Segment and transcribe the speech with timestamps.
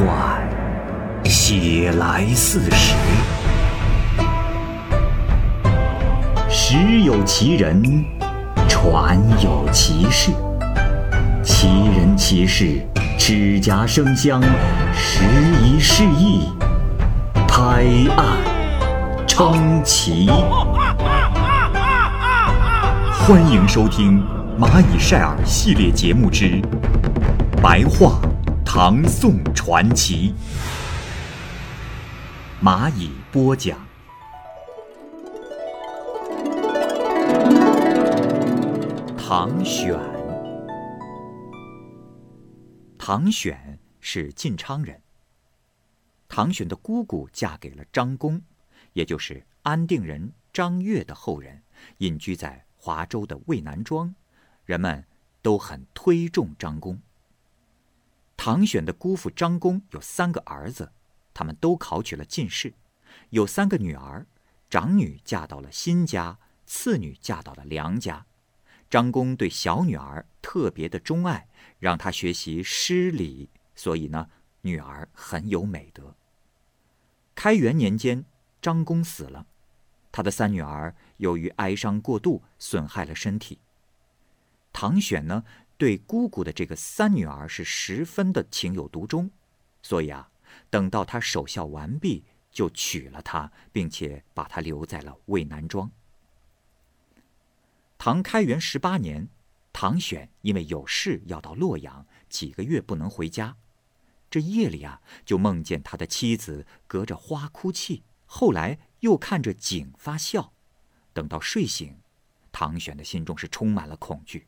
[0.00, 0.48] 幻，
[1.24, 2.94] 写来似实。
[6.48, 7.82] 时有其人，
[8.66, 10.30] 传有其事。
[11.42, 12.80] 其人其事，
[13.18, 14.40] 指甲生香，
[14.94, 15.22] 时
[15.62, 16.48] 移世易，
[17.46, 17.84] 拍
[18.16, 18.38] 案
[19.26, 20.30] 称奇。
[23.12, 24.22] 欢迎收听
[24.58, 26.46] 《蚂蚁晒尔》系列节目之
[27.60, 28.18] 《白话
[28.72, 30.32] 唐宋传奇》，
[32.64, 33.84] 蚂蚁播讲。
[39.18, 39.98] 唐选，
[42.96, 45.02] 唐选是晋昌人。
[46.28, 48.40] 唐选的姑姑嫁给了张公，
[48.92, 51.60] 也就是安定人张悦的后人，
[51.98, 52.64] 隐居在。
[52.76, 54.14] 华州的渭南庄，
[54.64, 55.04] 人们
[55.42, 57.00] 都很推重张公。
[58.42, 60.90] 唐选的姑父张公有三个儿子，
[61.34, 62.72] 他们都考取了进士，
[63.28, 64.26] 有三个女儿，
[64.70, 68.24] 长女嫁到了新家，次女嫁到了梁家。
[68.88, 74.30] 张公对小女儿特别的钟爱，让她学习诗礼，所以呢，
[74.62, 76.14] 女儿很有美德。
[77.34, 78.24] 开元年间，
[78.62, 79.46] 张公死了。
[80.10, 83.58] 他的三女儿由于哀伤过度，损害了身体。
[84.72, 85.44] 唐选呢，
[85.80, 89.30] 对姑姑的这个三女儿是十分的情有独钟，
[89.82, 90.30] 所以啊，
[90.68, 92.22] 等到他守孝完毕，
[92.52, 95.90] 就娶了她，并且把她留在了渭南庄。
[97.96, 99.30] 唐开元十八年，
[99.72, 103.56] 唐选因为有事要到洛阳，几个月不能回家。
[104.30, 108.78] 这夜里啊，就梦见他的妻子隔着花哭泣，后来。
[109.00, 110.52] 又看着景发笑，
[111.14, 111.96] 等到睡醒，
[112.52, 114.46] 唐选的心中是充满了恐惧。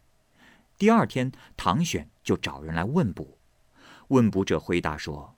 [0.83, 3.39] 第二天，唐选就找人来问卜，
[4.09, 5.37] 问卜者回答说：“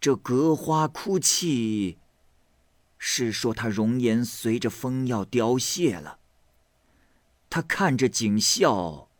[0.00, 1.98] 这隔花哭泣，
[2.96, 6.18] 是说他容颜随着风要凋谢了。
[7.50, 9.10] 他看着景笑，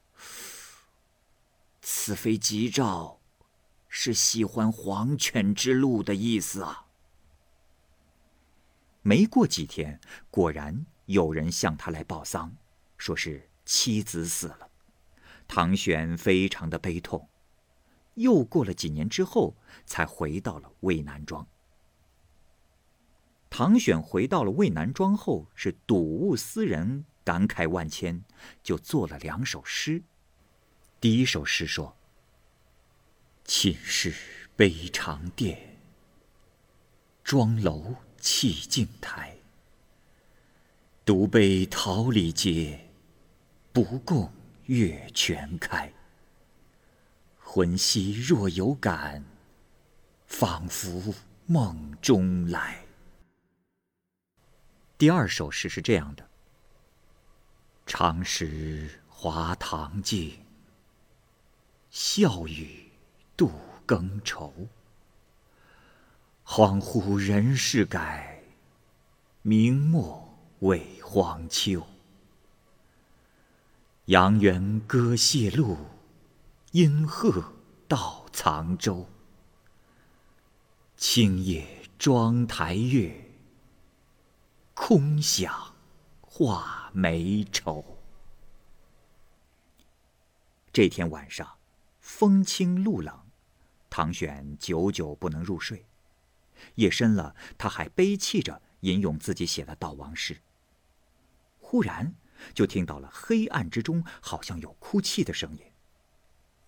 [1.82, 3.20] 此非吉兆，
[3.86, 6.86] 是喜欢黄泉之路的意思啊。”
[9.04, 10.00] 没过几天，
[10.30, 12.56] 果然有人向他来报丧，
[12.96, 14.69] 说是妻子死了。
[15.52, 17.28] 唐玄非常的悲痛。
[18.14, 21.44] 又过了几年之后，才回到了渭南庄。
[23.50, 28.22] 唐选回到了渭南庄后，是睹物思人，感慨万千，
[28.62, 30.04] 就做了两首诗。
[31.00, 31.96] 第一首诗说
[33.44, 34.14] ：“寝室
[34.54, 35.76] 悲长殿，
[37.24, 39.34] 庄楼。”泣镜台，
[41.06, 42.90] 独悲桃李结，
[43.72, 44.30] 不共
[44.70, 45.92] 月全开。
[47.40, 49.24] 魂兮若有感，
[50.28, 51.12] 仿佛
[51.46, 52.84] 梦中来。
[54.96, 56.24] 第二首诗是这样的：
[57.84, 60.38] 常识华堂静，
[61.90, 62.92] 笑语
[63.36, 63.50] 度
[63.84, 64.54] 更愁。
[66.44, 68.40] 恍惚人事改，
[69.42, 71.84] 明末为荒丘。
[74.10, 75.78] 阳元歌谢路，
[76.72, 77.52] 阴鹤
[77.86, 79.08] 到藏州。
[80.96, 81.64] 青叶
[81.96, 83.30] 妆台月，
[84.74, 85.76] 空想
[86.20, 87.84] 画眉愁。
[90.72, 91.58] 这天晚上，
[92.00, 93.16] 风清露冷，
[93.88, 95.86] 唐玄久久不能入睡。
[96.74, 100.40] 夜深了，他还悲泣着吟咏自己写的悼亡诗。
[101.60, 102.16] 忽然，
[102.54, 105.60] 就听到了黑暗之中好像有哭泣的声音。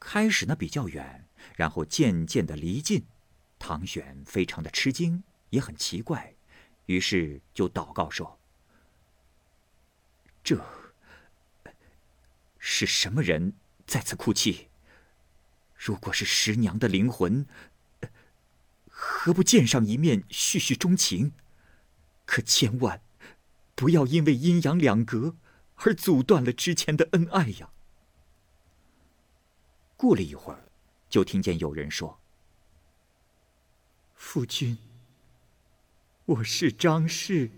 [0.00, 3.04] 开始呢比较远，然后渐渐的离近。
[3.58, 6.34] 唐选非常的吃惊，也很奇怪，
[6.86, 8.40] 于是就祷告说
[10.42, 10.60] ：“这
[12.58, 13.54] 是什么人
[13.86, 14.68] 在此哭泣？
[15.76, 17.46] 如果是十娘的灵魂。”
[18.94, 21.32] 何不见上一面叙叙衷情？
[22.24, 23.02] 可千万
[23.74, 25.36] 不要因为阴阳两隔
[25.84, 27.70] 而阻断了之前的恩爱呀！
[29.96, 30.68] 过了一会儿，
[31.08, 32.20] 就听见有人说
[34.14, 34.78] ：“夫君，
[36.24, 37.50] 我是张氏。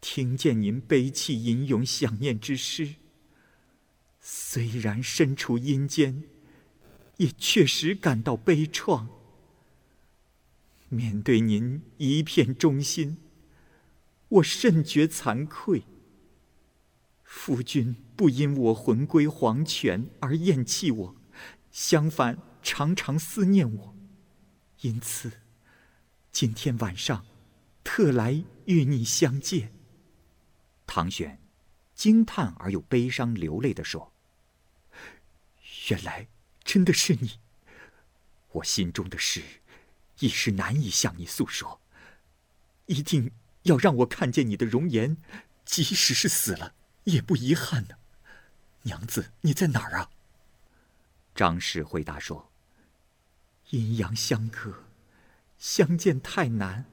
[0.00, 2.96] 听见您悲泣吟咏想念之诗，
[4.20, 6.22] 虽然身处阴间，
[7.16, 9.08] 也确实感到悲怆。”
[10.88, 13.16] 面对您一片忠心，
[14.28, 15.82] 我甚觉惭愧。
[17.36, 21.16] 夫君不因我魂归黄泉而厌弃我，
[21.70, 23.94] 相反常常思念我，
[24.80, 25.32] 因此
[26.32, 27.26] 今天晚上
[27.82, 29.72] 特来与你相见。”
[30.86, 31.38] 唐玄
[31.94, 34.12] 惊叹而又悲伤流泪地说
[35.90, 36.28] ：“原来
[36.62, 37.40] 真的是你，
[38.52, 39.42] 我心中的事
[40.20, 41.80] 一时难以向你诉说，
[42.86, 43.32] 一定
[43.64, 45.18] 要让我看见你的容颜，
[45.66, 46.74] 即使是死了。
[47.04, 47.96] 也不遗憾呢。
[48.82, 50.10] 娘子，你在哪儿啊？”
[51.34, 52.50] 张氏回答说
[53.70, 54.84] ：“阴阳相隔，
[55.58, 56.84] 相见太难。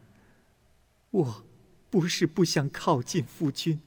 [1.10, 1.46] 我
[1.90, 3.81] 不是不想靠近夫君。”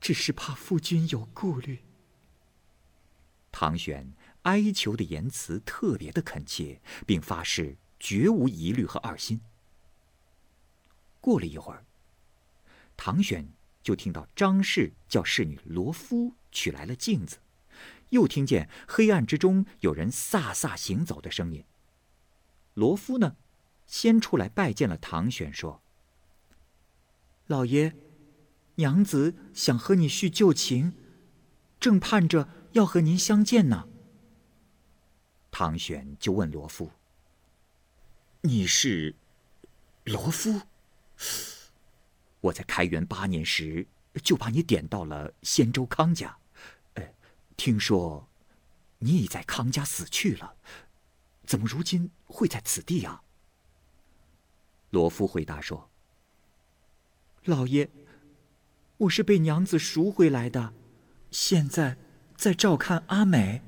[0.00, 1.82] 只是怕夫君有顾虑。
[3.50, 4.12] 唐玄
[4.42, 9.40] 哀求的言辞特别的恳切，并发誓绝无疑虑和二心。
[11.22, 11.86] 过了一会儿，
[12.98, 13.48] 唐玄
[13.84, 17.36] 就听到张氏叫侍女罗敷取来了镜子，
[18.08, 21.64] 又听见黑暗之中有人飒飒行走的声音。
[22.72, 23.36] 罗敷呢，
[23.86, 25.80] 先出来拜见了唐玄，说
[27.46, 27.94] ：“老爷。”
[28.76, 30.94] 娘子想和你叙旧情，
[31.78, 33.88] 正盼着要和您相见呢。
[35.52, 36.90] 唐玄就问罗敷
[38.42, 39.14] ：“你是
[40.02, 40.62] 罗敷？
[42.44, 43.86] 我在开元八年时
[44.22, 46.36] 就把你点到了仙州康家，
[46.92, 47.14] 呃，
[47.56, 48.28] 听说
[48.98, 50.56] 你已在康家死去了，
[51.44, 53.22] 怎么如今会在此地啊？”
[54.90, 55.90] 罗夫回答说
[57.44, 57.90] ：“老爷。”
[58.98, 60.72] 我是被娘子赎回来的，
[61.30, 61.96] 现在
[62.36, 63.60] 在照看阿美。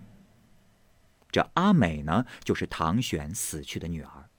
[1.32, 4.30] 这阿美呢，就是唐玄死去的女儿。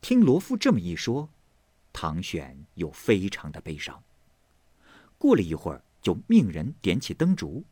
[0.00, 1.33] 听罗夫这么一说，
[1.94, 4.02] 唐选又非常的悲伤。
[5.16, 7.64] 过了一会儿，就命人点起灯烛。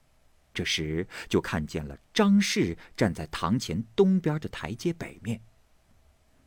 [0.55, 5.41] 这时就看见了张氏站在堂前东边的台阶北面。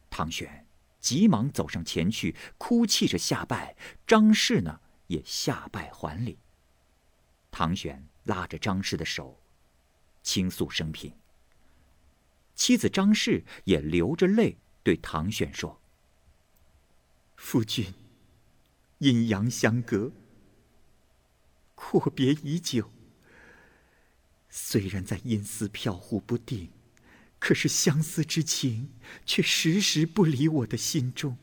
[0.10, 0.66] 唐选
[1.00, 3.76] 急忙走上前去，哭泣着下拜。
[4.08, 4.80] 张氏呢？
[5.08, 6.40] 也下拜还礼。
[7.52, 9.40] 唐玄拉着张氏的手，
[10.24, 11.14] 倾诉生平。
[12.56, 15.80] 妻子张氏也流着泪对唐玄说
[17.48, 17.94] ：“夫君，
[18.98, 20.12] 阴阳相隔，
[21.76, 22.90] 阔别已久。
[24.50, 26.72] 虽然在阴司飘忽不定，
[27.38, 28.90] 可是相思之情
[29.28, 31.38] 却时时不离我的心中。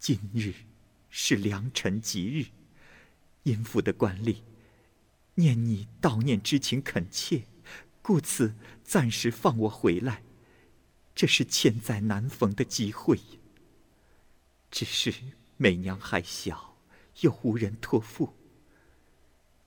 [0.00, 0.52] 今日。”
[1.12, 2.46] 是良辰吉日，
[3.44, 4.38] 阴府的官吏
[5.34, 7.44] 念你悼念之情恳切，
[8.00, 8.54] 故此
[8.84, 10.22] 暂时放我回来。
[11.14, 13.18] 这是千载难逢的机会。
[14.70, 15.12] 只是
[15.56, 16.76] 美娘还小，
[17.20, 18.34] 又无人托付。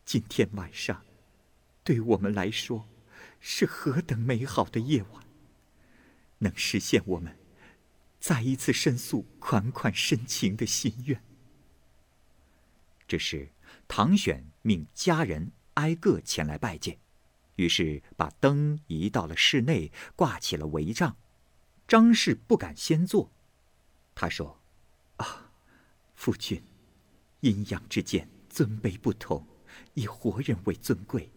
[0.06, 1.04] 今天晚上，
[1.84, 2.88] 对我们来说，
[3.40, 5.24] 是何等美好的夜晚，
[6.40, 7.38] 能实现我们
[8.20, 11.22] 再一次申诉款款深情的心愿。
[13.08, 13.50] 这时，
[13.88, 17.00] 唐选命家人挨个前来拜见，
[17.58, 21.18] 于是把灯移到了室内，挂起了帷帐。
[21.88, 23.32] 张氏不敢先坐，
[24.16, 24.62] 他说：“，
[26.24, 26.64] 夫君，
[27.42, 29.46] 阴阳之间尊卑不同，
[29.94, 31.30] 以活人为尊贵，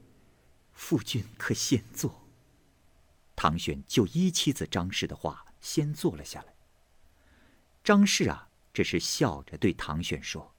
[0.74, 2.24] 夫君可先坐。”
[3.34, 6.54] 唐玄就依妻子张氏的话，先坐了下来。
[7.82, 10.54] 张氏啊，这是笑着对唐玄说。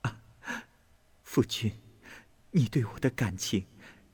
[0.00, 0.20] 啊
[1.22, 1.72] 夫君，
[2.50, 3.68] 你对我的感情，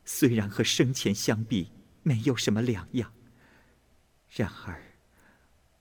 [0.05, 3.15] 虽然和生前相比没有什么两样，
[4.29, 4.99] 然而，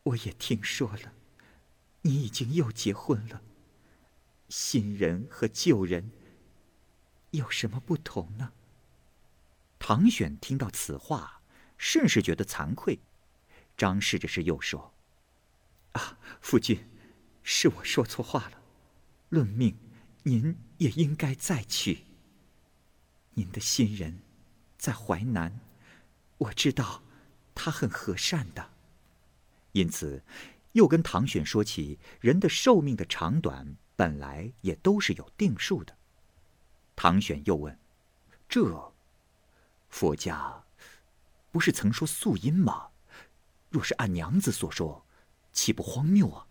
[0.04, 1.14] 我也听说了，
[2.02, 3.42] 你已经又结婚了。
[4.50, 6.12] 新人和旧人
[7.32, 8.54] 有什么不同呢？
[9.78, 11.42] 唐选听到此话，
[11.78, 13.00] 甚是觉得惭愧。
[13.78, 14.94] 张氏这是又说
[15.94, 16.88] ：“啊，夫君，
[17.44, 18.62] 是我说错话了。
[19.30, 19.78] 论命。”
[20.24, 22.04] 您也应该再娶。
[23.36, 24.22] 您的新人，
[24.78, 25.62] 在淮南，
[26.38, 27.02] 我知道，
[27.56, 28.70] 他很和善的。
[29.72, 30.22] 因此，
[30.74, 35.98] 又跟唐选说起人的寿命的长短，本来也都是有定数的。
[36.96, 37.78] 唐选又问
[38.50, 38.94] ：“这
[39.90, 40.64] 佛家
[41.52, 42.90] 不是曾说素因吗？
[43.70, 45.06] 若是按娘子所说，
[45.52, 46.48] 岂不荒谬啊？”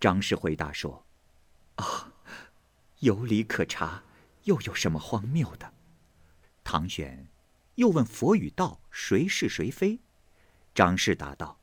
[0.00, 1.04] 张氏回答说
[1.76, 2.12] ：“啊。”
[3.00, 4.02] 有理可查，
[4.42, 5.72] 又有什么荒谬的？
[6.62, 7.26] 唐玄
[7.76, 10.00] 又问佛与道谁是谁非？
[10.74, 11.58] 张氏答道：“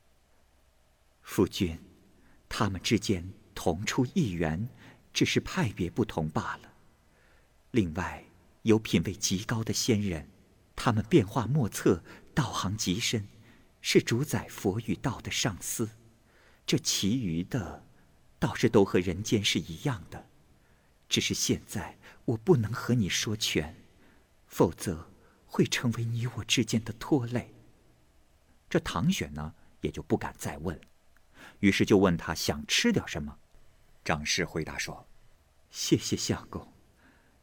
[1.30, 1.78] 夫君，
[2.48, 4.66] 他们之间同出一源，
[5.12, 6.72] 只是派别不同罢了。
[7.72, 8.24] 另外，
[8.62, 10.30] 有品位极高的仙人，
[10.74, 12.02] 他们变化莫测，
[12.34, 13.28] 道行极深，
[13.82, 15.90] 是主宰佛与道的上司。
[16.66, 17.84] 这其余的，
[18.38, 20.30] 倒是都和人间是一样的。
[21.10, 23.76] 只是现在我不能和你说全，
[24.46, 25.10] 否则
[25.46, 27.54] 会成为你我之间的拖累。
[28.70, 30.80] 这唐雪呢，也就不敢再问，
[31.60, 33.38] 于是就问他想吃点什么。
[34.04, 35.06] 张氏回答说
[35.70, 36.72] ：“谢谢相公，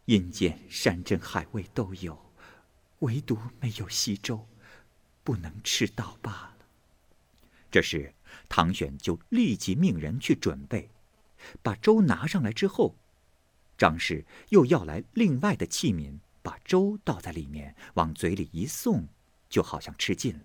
[0.06, 2.34] 阴间山珍海味都有，
[3.00, 4.48] 唯独没有稀粥，
[5.24, 6.66] 不能吃到罢了。”
[7.70, 8.14] 这时，
[8.48, 10.90] 唐选就立即命人去准备，
[11.62, 12.96] 把粥拿上来之后。
[13.78, 19.10] 张氏又要来另外的器皿，把粥倒在里面，往嘴里一送，
[19.50, 20.44] 就好像吃尽了。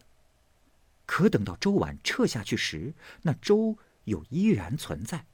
[1.10, 5.26] 可等到粥碗撤下去时，那粥又依然存在。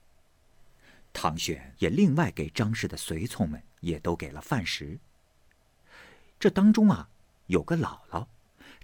[1.12, 4.98] 唐玄也另外给张氏的随从们也都给了饭食。
[6.40, 7.10] 这当中啊，
[7.48, 8.28] 有个姥姥，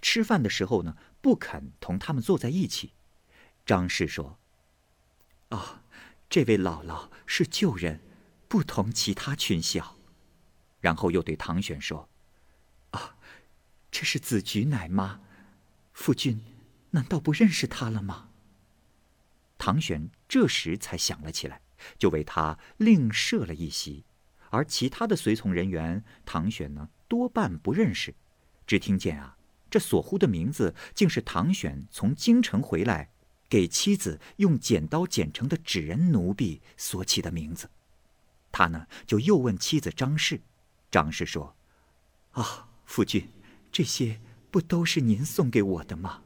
[0.03, 2.93] 吃饭的时候呢，不肯同他们坐在一起。
[3.65, 4.37] 张氏说
[5.49, 5.81] ：“啊，
[6.29, 8.01] 这位姥姥是旧人。”
[8.47, 9.97] 不同其他群小，
[10.79, 12.07] 然后又对唐玄说
[12.93, 13.15] ：“啊，
[13.89, 15.21] 这是子菊奶妈，
[15.91, 16.39] 夫君
[16.93, 18.29] 难道不认识他了吗？”
[19.59, 21.61] 唐选这时才想了起来，
[21.97, 24.03] 就为他另设了一席，
[24.49, 28.13] 而其他的随从人员，唐选呢多半不认识，
[28.67, 29.37] 只听见啊，
[29.69, 33.11] 这所呼的名字竟是唐选从京城回来，
[33.47, 37.69] 给妻子用剪刀剪成的纸人奴婢所起的名字。
[38.51, 40.41] 他呢，就又问妻子张氏，
[40.91, 41.55] 张氏说
[42.33, 43.29] ：“啊，夫君，
[43.71, 44.19] 这些
[44.51, 46.21] 不都是您送给我的吗？”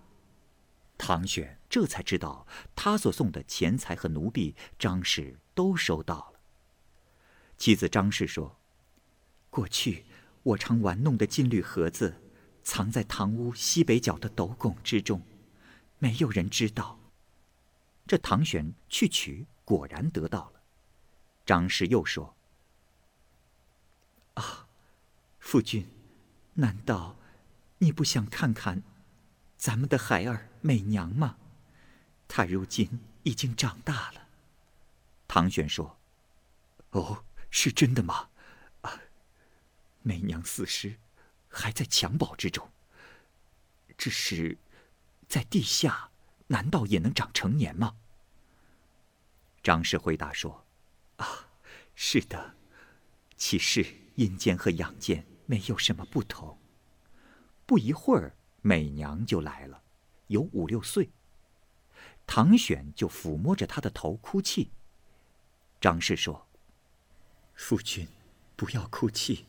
[0.98, 6.40] 唐玄这才知道，他所送的钱财和奴婢，张氏都收到了。
[7.58, 8.60] 妻子张氏说
[9.50, 10.06] ：“过去
[10.44, 12.22] 我常玩弄的金缕盒子，
[12.64, 15.22] 藏在堂屋西北角的斗拱之中，
[16.00, 17.00] 没有人知道。
[18.06, 20.62] 这唐玄去取，果然得到了。”
[21.46, 22.36] 张氏又说
[24.36, 24.68] ：“啊，
[25.40, 25.88] 夫君，
[26.56, 27.16] 难道
[27.80, 28.84] 你不想看看
[29.58, 31.38] 咱们的孩儿美娘吗？
[32.28, 34.28] 她如今已经长大了。”
[35.28, 36.00] 唐玄说
[36.92, 38.30] ：“哦，是真的吗？
[38.82, 39.02] 啊，
[40.02, 40.98] 美娘死时
[41.50, 42.72] 还在襁褓之中。
[43.98, 44.58] 只是
[45.28, 46.12] 在地下，
[46.48, 47.96] 难道也能长成年吗？”
[49.64, 50.66] 张氏回答说。
[51.18, 51.50] 啊，
[51.96, 52.56] 是的，
[53.36, 53.84] 其实
[54.18, 56.60] 阴间和阳间没有什么不同。
[57.66, 59.82] 不一会儿，美娘就来了，
[60.28, 61.10] 有五六岁。
[62.26, 64.72] 唐选就抚摸着她的头哭泣。
[65.80, 66.48] 张氏说
[67.56, 68.08] ：“夫君，
[68.56, 69.46] 不要哭泣，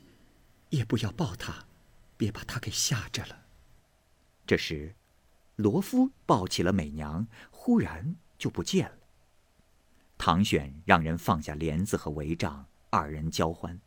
[0.71, 1.67] 也不要抱她，
[2.17, 3.47] 别把她给吓着了。”
[4.47, 4.95] 这时，
[5.57, 8.99] 罗夫抱起了美娘，忽然就不见了。
[10.17, 13.81] 唐选让人放下帘子和帷帐，二人交欢。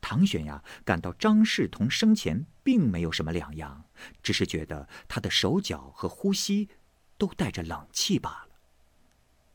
[0.00, 3.84] 唐玄呀，感到张氏同生前并没有什么两样，
[4.22, 6.68] 只是觉得他的手脚和呼吸
[7.18, 8.48] 都带着冷气罢了。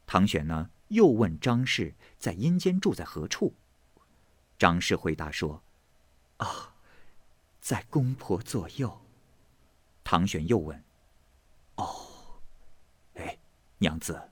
[0.06, 3.56] 唐玄呢，又问张氏在阴间住在何处。
[4.58, 5.64] 张氏回答说
[6.38, 6.76] ：“啊，
[7.60, 9.02] 在公婆左右。”
[10.04, 10.84] 唐玄又问
[11.76, 12.42] ：“哦，
[13.16, 13.38] 哎，
[13.80, 14.32] 娘子。”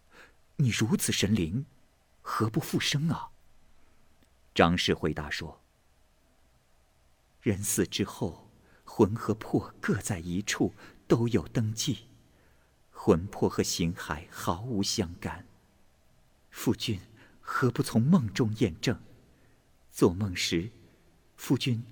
[0.57, 1.65] 你如此神灵，
[2.21, 3.31] 何不复生啊？
[4.53, 5.59] 张氏回答说
[7.43, 8.49] ：“人死之后，
[8.85, 10.73] 魂和魄各在一处，
[11.09, 12.07] 都有登记，
[12.89, 15.45] 魂魄和形骸毫无相干。
[16.49, 17.01] 夫君
[17.41, 18.97] 何不从梦中验证？
[19.91, 20.71] 做梦时，
[21.35, 21.83] 夫君，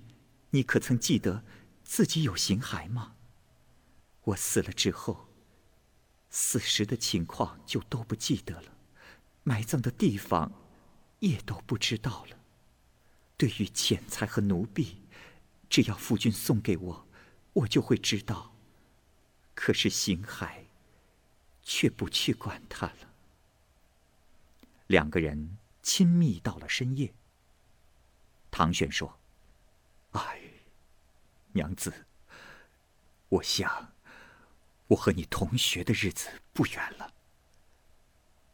[0.50, 1.44] 你可曾记得
[1.84, 3.16] 自己有形骸吗？
[4.22, 5.28] 我死了之后。”
[6.34, 8.74] 死时的情况就都不记得了，
[9.42, 10.50] 埋葬的地方
[11.18, 12.38] 也都不知道了。
[13.36, 15.01] 对于钱财和奴婢，
[15.72, 17.08] 只要夫君送给我，
[17.54, 18.54] 我就会知道。
[19.54, 20.66] 可是邢海
[21.62, 23.14] 却不去管他了。
[24.88, 27.14] 两个人亲密到了深夜。
[28.50, 29.18] 唐玄说
[30.12, 30.42] ：“哎，
[31.52, 32.04] 娘子，
[33.30, 33.94] 我想。”
[34.88, 37.14] 我和你同学的日子不远了。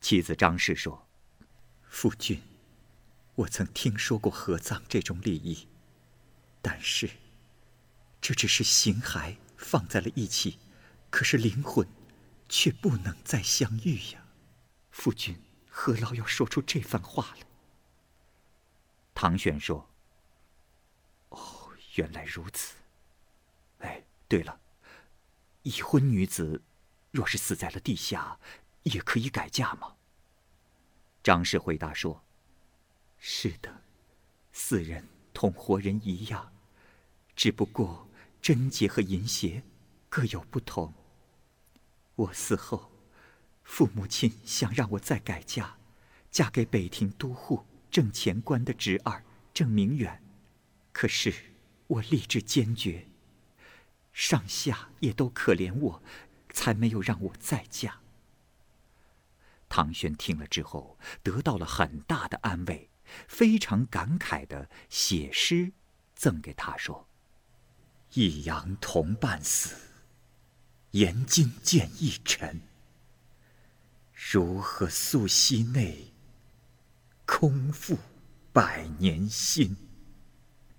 [0.01, 1.09] 妻子张氏说
[1.91, 2.41] ：“夫君，
[3.35, 5.67] 我曾听说过合葬这种礼仪，
[6.69, 7.09] 但是
[8.21, 10.59] 这只是形骸放在了一起，
[11.09, 11.89] 可是灵魂
[12.47, 14.27] 却不能再相遇呀。
[14.91, 17.47] 夫君何劳要说出这番话来？”
[19.17, 19.89] 唐玄说
[21.31, 22.75] ：“哦，原来如此。
[23.79, 24.61] 哎，对了。”
[25.65, 26.63] 已婚女子，
[27.13, 28.39] 若是死在了地下，
[28.83, 29.97] 也可以改嫁吗？
[31.23, 32.23] 张氏回答说
[33.17, 33.85] ：“是的，
[34.53, 36.53] 死人同活人一样，
[37.39, 38.09] 只不过
[38.43, 39.63] 贞洁和淫邪
[40.09, 40.93] 各有不同。
[42.17, 42.91] 我死后，
[43.63, 45.77] 父母亲想让我再改嫁，
[46.33, 50.21] 嫁给北庭都护郑前官的侄儿郑明远，
[50.93, 51.33] 可是
[51.87, 53.07] 我立志坚决。”
[54.13, 56.03] 上下也都可怜我，
[56.51, 58.01] 才没有让我再嫁。
[59.69, 62.91] 唐玄听了之后，得到了很大的安慰，
[63.29, 65.73] 非常感慨的写诗
[66.17, 67.07] 赠给他说
[68.15, 69.77] ：“一阳同伴死，
[70.93, 72.61] 颜金见一尘。
[74.31, 76.13] 如何溯溪内，
[77.27, 77.99] 空负
[78.53, 79.77] 百年心？”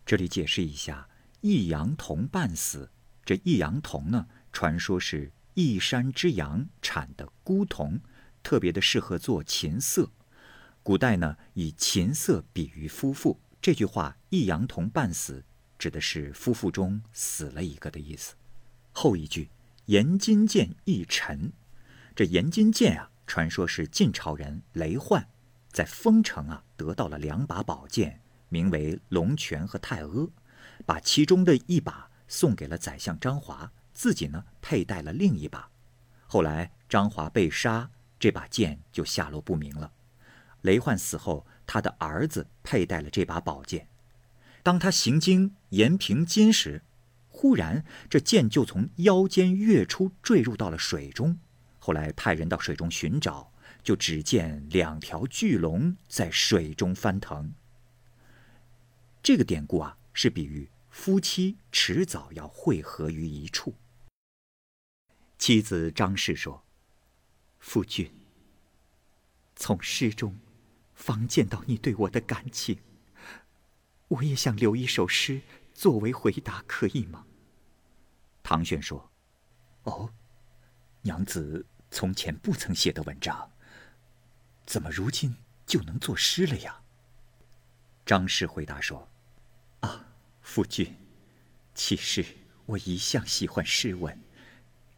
[0.05, 1.07] 这里解释一下
[1.41, 2.89] ，“一阳同伴死”。
[3.23, 7.99] 这一阳同呢，传说是一山之阳产的孤桐，
[8.41, 10.09] 特别的适合做琴瑟。
[10.81, 13.39] 古代呢，以琴瑟比喻夫妇。
[13.61, 15.43] 这句话“一阳同半死”
[15.79, 18.35] 指的是夫妇中死了一个的意思。
[18.91, 19.49] 后一句
[19.87, 21.51] “颜金剑一沉”，
[22.15, 25.27] 这颜金剑啊，传说是晋朝人雷焕
[25.71, 30.29] 在丰城啊得到了两把宝剑，名为龙泉和太阿，
[30.85, 32.07] 把其中的一把。
[32.31, 35.67] 送给了宰相张华，自己呢佩戴了另一把。
[36.27, 39.91] 后来张华被杀，这把剑就下落不明了。
[40.61, 43.88] 雷焕死后，他的儿子佩戴了这把宝剑。
[44.63, 46.83] 当他行经延平津时，
[47.29, 51.39] 忽然这剑就从腰间跃出，坠入到了水中。
[51.77, 53.51] 后来派人到水中寻找，
[53.81, 57.53] 就只见两条巨龙在水中翻腾。
[59.23, 60.69] 这个典故啊，是比喻。
[60.89, 63.75] 夫妻迟早要汇合于一处。
[65.37, 66.63] 妻子张氏说
[67.59, 68.11] ：“夫君，
[69.55, 70.35] 从诗中，
[70.95, 72.79] 方见到你对我的感情。
[74.09, 75.41] 我也想留一首诗
[75.73, 77.25] 作为回答，可以吗？”
[78.43, 79.09] 唐玄说
[79.83, 80.13] ：“哦，
[81.01, 83.49] 娘子从前不曾写的文章，
[84.65, 86.81] 怎么如今就能作诗了呀？”
[88.05, 89.09] 张氏回答说。
[89.81, 90.05] 啊
[90.41, 90.93] 夫君，
[91.73, 92.25] 其实
[92.65, 94.19] 我一向喜欢诗文，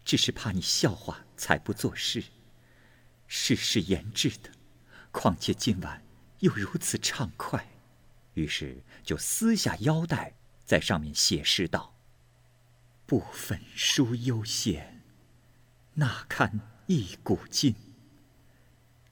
[0.06, 2.24] 只是怕你笑话，才不作诗。
[3.28, 4.50] 诗是言志的，
[5.12, 6.02] 况且今晚
[6.40, 7.70] 又如此畅快，
[8.34, 11.96] 于是就撕下腰带，在上面写诗道
[13.06, 15.02] ：“不分书幽闲，
[15.96, 17.76] 那堪一古今。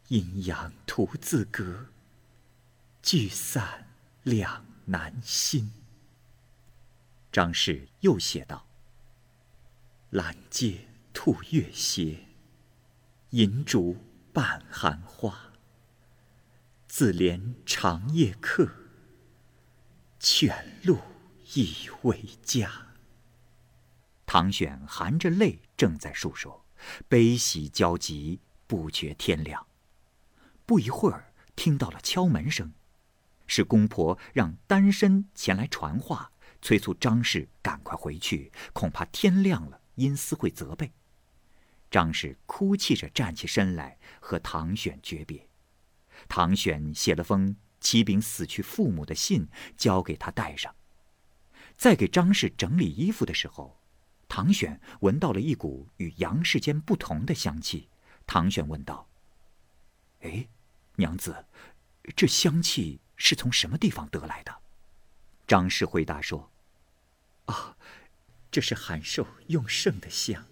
[0.08, 1.88] 阴阳图自隔，
[3.04, 3.88] 聚散
[4.24, 5.72] 两难心。”
[7.32, 8.66] 张氏又写道
[10.10, 12.26] ：“揽阶吐月斜，
[13.32, 13.98] 银烛
[14.34, 15.52] 伴寒花。
[16.88, 18.68] 自怜长夜客，
[20.20, 21.00] 全路
[21.54, 22.72] 已为家。”
[24.26, 26.66] 唐选含着泪正在述说，
[27.08, 29.66] 悲喜交集，不觉天亮。
[30.66, 32.74] 不一会儿，听到了敲门声，
[33.48, 36.32] 是公婆让单身前来传话。
[36.62, 40.92] 催促张氏赶快回去，恐怕天亮了，阴司会责备。
[41.90, 45.48] 张氏哭泣着站起身来，和唐选诀别。
[46.28, 50.76] 唐选写了封启禀死去父母的信，交给他带上。
[51.78, 53.80] 在给张氏整理衣服的时候，
[54.28, 57.90] 唐选闻到了一股与杨氏间不同的香气。
[58.28, 59.08] 唐选问道
[60.22, 60.48] ：“哎，
[60.98, 61.46] 娘子，
[62.16, 64.56] 这香气是从什么地方得来的？”
[65.48, 66.52] 张氏回答说
[67.46, 67.76] ：“啊，
[68.52, 70.46] 这是韩寿用剩的香，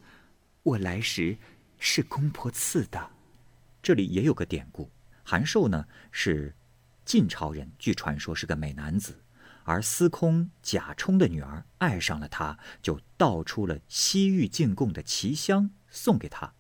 [0.64, 1.38] 我来时
[1.78, 3.12] 是公婆赐的。
[3.84, 4.90] 这里也有个典故，
[5.24, 6.56] 韩寿呢是
[7.08, 9.24] 晋朝人，据传说是个美男子，
[9.64, 16.54] 而司空贾充的女儿爱上了他，就倒出了西域进贡的奇香送给他。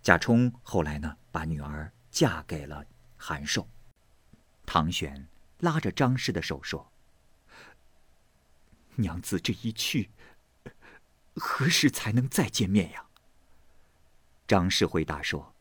[0.00, 2.82] 贾充后来呢，把女儿嫁给了
[3.18, 3.68] 韩寿。
[4.64, 5.28] 唐玄
[5.58, 6.90] 拉着张氏的手说。”
[8.96, 10.10] 娘子这一去，
[11.34, 13.04] 何时才能再见面呀？
[14.46, 15.54] 张氏回答说：“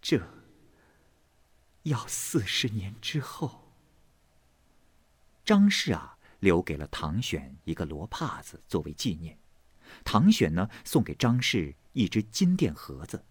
[0.00, 0.24] 这
[1.88, 3.72] 要四十年之后。”
[5.44, 9.38] 张氏啊，留给了唐选一个罗帕子作为纪念。
[10.04, 13.24] 唐选呢，送给张氏一只金钿盒子。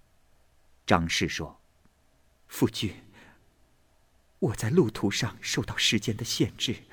[0.86, 1.62] 张氏说
[2.48, 3.04] ：“夫君，
[4.40, 6.84] 我在路途上受到时间的限制。”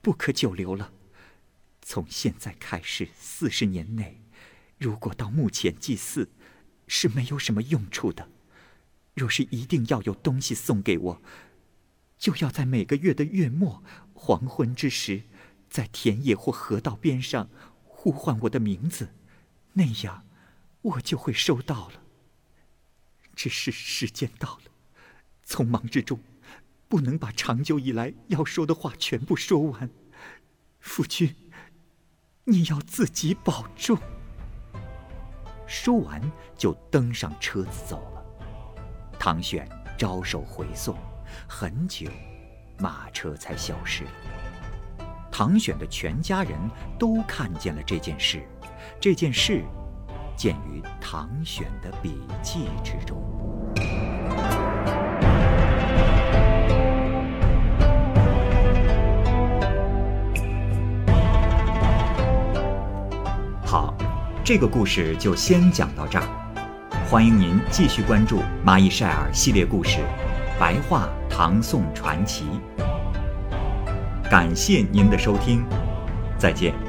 [0.00, 0.92] 不可久留了。
[1.82, 4.22] 从现在开始，四十年内，
[4.78, 6.30] 如果到墓前祭祀，
[6.86, 8.30] 是没有什么用处的。
[9.18, 11.22] 若是一定要有东西送给我，
[12.16, 13.82] 就要在每个月的月末
[14.14, 15.24] 黄昏之时，
[15.68, 17.50] 在田野或河道边上
[17.82, 19.10] 呼唤我的名字，
[19.72, 20.24] 那样
[20.82, 22.02] 我就会收到了。
[23.34, 24.70] 只是时间到了，
[25.44, 26.20] 匆忙之中，
[26.88, 29.90] 不能把长久以来要说的话全部说完。
[30.80, 31.34] 夫君，
[32.44, 33.98] 你要自己保重。
[35.66, 38.17] 说完，就登上车子走了。
[39.18, 40.94] 唐选招手回送，
[41.48, 42.08] 很久，
[42.78, 44.10] 马车才消失了。
[45.30, 46.58] 唐选的全家人
[46.98, 48.42] 都看见了这件事，
[49.00, 49.64] 这件事。
[50.36, 53.20] 见于唐选的笔记之中。
[63.66, 63.92] 好，
[64.44, 66.47] 这个故事就先讲到这儿。
[67.10, 69.96] 欢迎您继续关注《蚂蚁晒尔》系列故事
[70.60, 72.44] 《白话唐宋传奇》。
[74.30, 75.64] 感谢您的收听，
[76.36, 76.87] 再见。